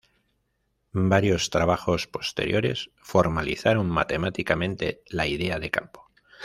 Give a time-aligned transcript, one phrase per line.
[0.93, 6.09] Varios trabajos posteriores formalizaron matemáticamente la idea de campo.